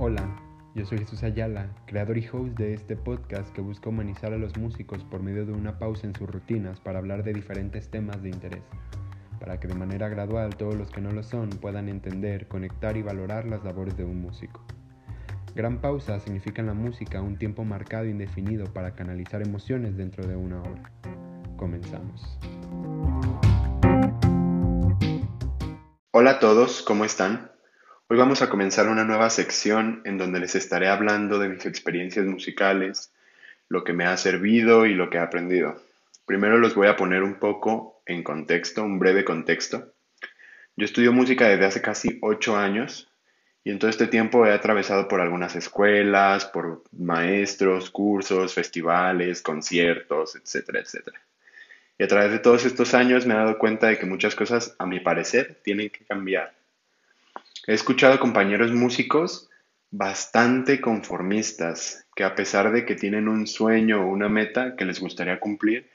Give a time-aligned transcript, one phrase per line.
[0.00, 0.28] Hola,
[0.76, 4.56] yo soy Jesús Ayala, creador y host de este podcast que busca humanizar a los
[4.56, 8.28] músicos por medio de una pausa en sus rutinas para hablar de diferentes temas de
[8.28, 8.62] interés,
[9.40, 13.02] para que de manera gradual todos los que no lo son puedan entender, conectar y
[13.02, 14.62] valorar las labores de un músico.
[15.56, 20.28] Gran pausa significa en la música un tiempo marcado e indefinido para canalizar emociones dentro
[20.28, 20.92] de una hora.
[21.56, 22.38] Comenzamos.
[26.12, 27.57] Hola a todos, ¿cómo están?
[28.10, 32.24] Hoy vamos a comenzar una nueva sección en donde les estaré hablando de mis experiencias
[32.24, 33.12] musicales,
[33.68, 35.78] lo que me ha servido y lo que he aprendido.
[36.24, 39.92] Primero los voy a poner un poco en contexto, un breve contexto.
[40.74, 43.10] Yo estudio música desde hace casi ocho años
[43.62, 50.34] y en todo este tiempo he atravesado por algunas escuelas, por maestros, cursos, festivales, conciertos,
[50.34, 51.20] etcétera, etcétera.
[51.98, 54.74] Y a través de todos estos años me he dado cuenta de que muchas cosas,
[54.78, 56.57] a mi parecer, tienen que cambiar
[57.68, 59.50] He escuchado compañeros músicos
[59.90, 65.00] bastante conformistas, que a pesar de que tienen un sueño o una meta que les
[65.00, 65.86] gustaría cumplir,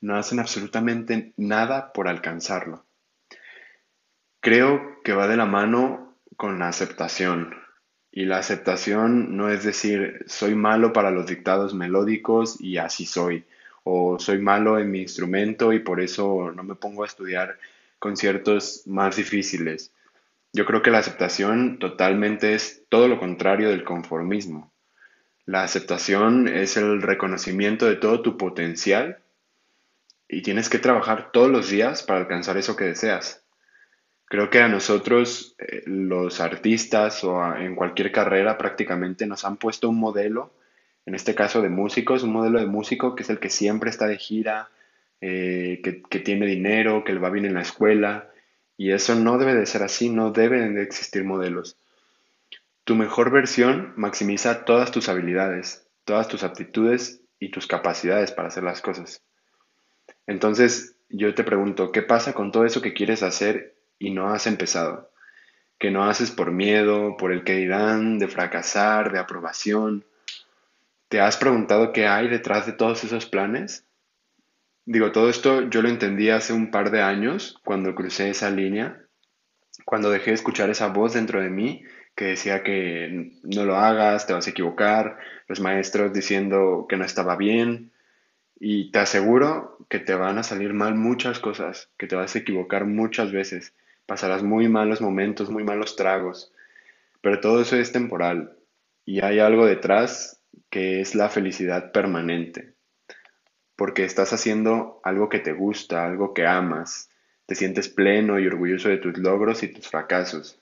[0.00, 2.86] no hacen absolutamente nada por alcanzarlo.
[4.40, 7.54] Creo que va de la mano con la aceptación.
[8.10, 13.44] Y la aceptación no es decir, soy malo para los dictados melódicos y así soy,
[13.84, 17.58] o soy malo en mi instrumento y por eso no me pongo a estudiar
[17.98, 19.92] conciertos más difíciles.
[20.52, 24.72] Yo creo que la aceptación totalmente es todo lo contrario del conformismo.
[25.44, 29.18] La aceptación es el reconocimiento de todo tu potencial
[30.28, 33.44] y tienes que trabajar todos los días para alcanzar eso que deseas.
[34.26, 39.88] Creo que a nosotros, eh, los artistas o en cualquier carrera prácticamente nos han puesto
[39.88, 40.52] un modelo,
[41.06, 44.06] en este caso de músicos, un modelo de músico que es el que siempre está
[44.06, 44.68] de gira,
[45.22, 48.28] eh, que, que tiene dinero, que le va bien en la escuela,
[48.78, 51.76] y eso no debe de ser así, no deben de existir modelos.
[52.84, 58.62] Tu mejor versión maximiza todas tus habilidades, todas tus aptitudes y tus capacidades para hacer
[58.62, 59.20] las cosas.
[60.28, 64.46] Entonces, yo te pregunto, ¿qué pasa con todo eso que quieres hacer y no has
[64.46, 65.10] empezado?
[65.78, 70.04] Que no haces por miedo, por el que dirán, de fracasar, de aprobación.
[71.08, 73.84] ¿Te has preguntado qué hay detrás de todos esos planes?
[74.90, 79.04] Digo, todo esto yo lo entendí hace un par de años cuando crucé esa línea,
[79.84, 81.82] cuando dejé de escuchar esa voz dentro de mí
[82.16, 87.04] que decía que no lo hagas, te vas a equivocar, los maestros diciendo que no
[87.04, 87.92] estaba bien,
[88.58, 92.38] y te aseguro que te van a salir mal muchas cosas, que te vas a
[92.38, 93.74] equivocar muchas veces,
[94.06, 96.50] pasarás muy malos momentos, muy malos tragos,
[97.20, 98.56] pero todo eso es temporal.
[99.04, 102.77] Y hay algo detrás que es la felicidad permanente
[103.78, 107.10] porque estás haciendo algo que te gusta, algo que amas,
[107.46, 110.60] te sientes pleno y orgulloso de tus logros y tus fracasos.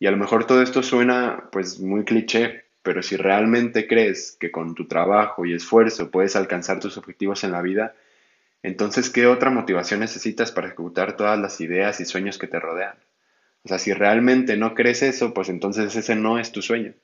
[0.00, 4.50] Y a lo mejor todo esto suena pues muy cliché, pero si realmente crees que
[4.50, 7.94] con tu trabajo y esfuerzo puedes alcanzar tus objetivos en la vida,
[8.64, 12.96] entonces ¿qué otra motivación necesitas para ejecutar todas las ideas y sueños que te rodean?
[13.62, 16.94] O sea, si realmente no crees eso, pues entonces ese no es tu sueño.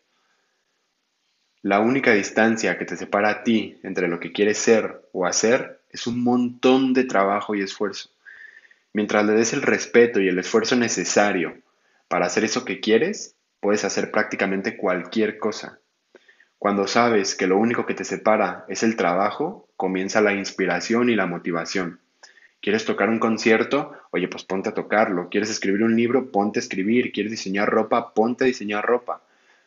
[1.65, 5.81] La única distancia que te separa a ti entre lo que quieres ser o hacer
[5.89, 8.11] es un montón de trabajo y esfuerzo.
[8.93, 11.57] Mientras le des el respeto y el esfuerzo necesario
[12.07, 15.79] para hacer eso que quieres, puedes hacer prácticamente cualquier cosa.
[16.59, 21.17] Cuando sabes que lo único que te separa es el trabajo, comienza la inspiración y
[21.17, 21.99] la motivación.
[22.61, 23.95] ¿Quieres tocar un concierto?
[24.11, 25.31] Oye, pues ponte a tocarlo.
[25.31, 26.31] ¿Quieres escribir un libro?
[26.31, 27.11] Ponte a escribir.
[27.11, 28.13] ¿Quieres diseñar ropa?
[28.13, 29.23] Ponte a diseñar ropa.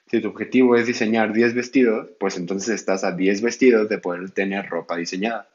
[0.09, 4.31] Si tu objetivo es diseñar 10 vestidos, pues entonces estás a 10 vestidos de poder
[4.31, 5.49] tener ropa diseñada.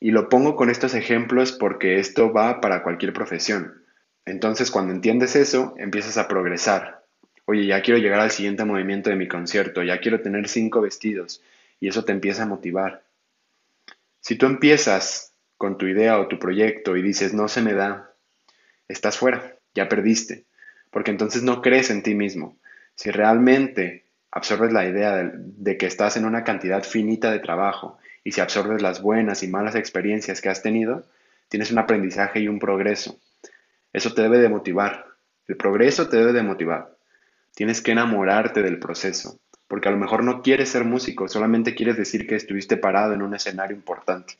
[0.00, 3.84] Y lo pongo con estos ejemplos porque esto va para cualquier profesión.
[4.24, 7.04] Entonces, cuando entiendes eso, empiezas a progresar.
[7.44, 11.42] Oye, ya quiero llegar al siguiente movimiento de mi concierto, ya quiero tener 5 vestidos,
[11.80, 13.02] y eso te empieza a motivar.
[14.20, 18.14] Si tú empiezas con tu idea o tu proyecto y dices, no se me da,
[18.88, 20.44] estás fuera, ya perdiste,
[20.90, 22.56] porque entonces no crees en ti mismo.
[22.94, 28.32] Si realmente absorbes la idea de, que estás en una cantidad finita de trabajo y
[28.32, 31.04] si absorbes las buenas y malas experiencias que has tenido,
[31.48, 33.18] tienes un aprendizaje y un progreso.
[33.92, 35.06] Eso te debe de motivar.
[35.48, 36.96] El progreso te debe de motivar.
[37.54, 41.96] Tienes que enamorarte del proceso, porque a lo mejor no quieres ser músico, solamente quieres
[41.96, 44.34] decir que estuviste parado en un escenario importante.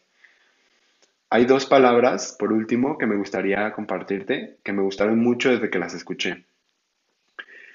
[1.31, 5.79] Hay dos palabras, por último, que me gustaría compartirte, que me gustaron mucho desde que
[5.79, 6.45] las escuché.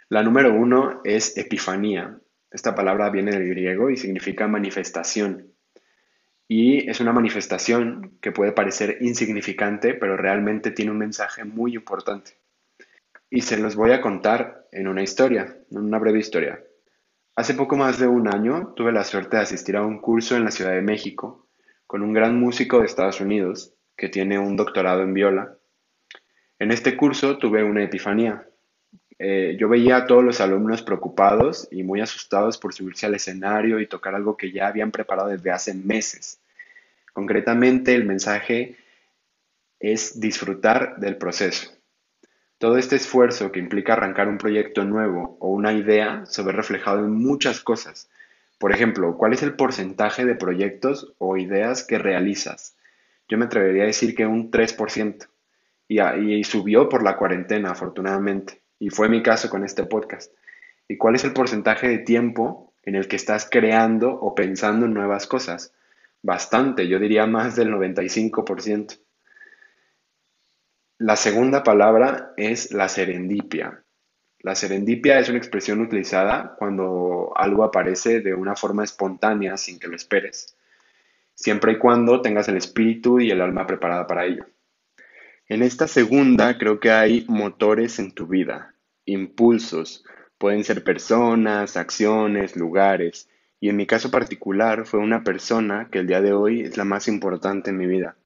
[0.10, 2.20] La número uno es epifanía.
[2.52, 5.54] Esta palabra viene del griego y significa manifestación.
[6.48, 12.38] Y es una manifestación que puede parecer insignificante, pero realmente tiene un mensaje muy importante.
[13.32, 16.64] y se los voy a contar en una historia, en una breve historia.
[17.36, 20.46] Hace poco más de un año tuve la suerte de asistir a un curso en
[20.46, 21.48] la Ciudad de México
[21.88, 25.58] con un gran músico de Estados Unidos que tiene un doctorado en viola.
[26.60, 28.48] En este curso tuve una epifanía.
[29.18, 33.80] Eh, yo veía a todos los alumnos preocupados y muy asustados por subirse al escenario
[33.80, 36.40] y tocar algo que ya habían preparado desde hace meses.
[37.14, 38.76] Concretamente, el mensaje
[39.80, 41.72] es disfrutar del proceso.
[42.58, 47.00] Todo este esfuerzo que implica arrancar un proyecto nuevo o una idea se ve reflejado
[47.00, 48.10] en muchas cosas.
[48.58, 52.76] Por ejemplo, ¿cuál es el porcentaje de proyectos o ideas que realizas?
[53.28, 55.28] Yo me atrevería a decir que un 3%.
[55.88, 58.65] Y, y subió por la cuarentena, afortunadamente.
[58.80, 60.32] Y fue mi caso con este podcast.
[60.88, 64.94] ¿Y cuál es el porcentaje de tiempo en el que estás creando o pensando en
[64.94, 65.74] nuevas cosas?
[66.22, 69.00] Bastante, yo diría más del 95%.
[70.98, 73.84] La segunda palabra es la serendipia.
[74.40, 79.88] La serendipia es una expresión utilizada cuando algo aparece de una forma espontánea sin que
[79.88, 80.56] lo esperes,
[81.34, 84.46] siempre y cuando tengas el espíritu y el alma preparada para ello.
[85.48, 88.74] En esta segunda creo que hay motores en tu vida,
[89.06, 90.04] impulsos,
[90.40, 96.08] pueden ser personas, acciones, lugares, y en mi caso particular fue una persona que el
[96.08, 98.18] día de hoy es la más importante en mi vida.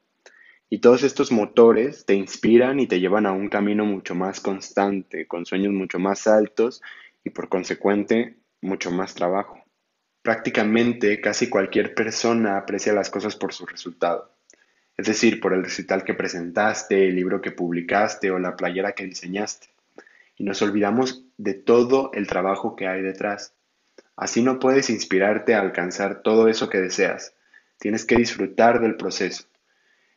[0.69, 5.27] Y todos estos motores te inspiran y te llevan a un camino mucho más constante,
[5.27, 6.81] con sueños mucho más altos
[7.25, 9.61] y por consecuente mucho más trabajo.
[10.21, 14.31] Prácticamente casi cualquier persona aprecia las cosas por su resultado,
[14.99, 19.05] es decir, por el recital que presentaste, el libro que publicaste o la playera que
[19.05, 19.67] diseñaste.
[20.35, 23.53] Y nos olvidamos de todo el trabajo que hay detrás.
[24.17, 27.33] Así no puedes inspirarte a alcanzar todo eso que deseas.
[27.77, 29.45] Tienes que disfrutar del proceso.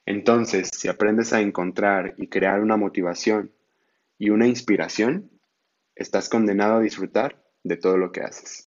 [0.05, 3.53] Entonces, si aprendes a encontrar y crear una motivación
[4.19, 5.31] y una inspiración,
[5.95, 8.69] estás condenado a disfrutar de todo lo que haces.